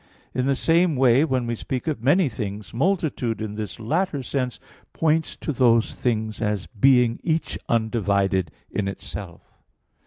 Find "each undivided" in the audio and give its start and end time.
7.21-8.49